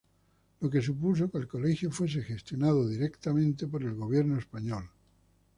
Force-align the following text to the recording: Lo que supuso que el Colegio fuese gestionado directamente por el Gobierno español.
Lo 0.61 0.67
que 0.71 0.81
supuso 0.87 1.29
que 1.29 1.37
el 1.37 1.47
Colegio 1.47 1.91
fuese 1.91 2.23
gestionado 2.23 2.89
directamente 2.89 3.67
por 3.67 3.83
el 3.83 3.93
Gobierno 3.93 4.35
español. 4.39 4.89